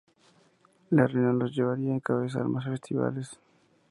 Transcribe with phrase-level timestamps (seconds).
[0.89, 3.37] La reunión los llevaría a encabezar más festivales.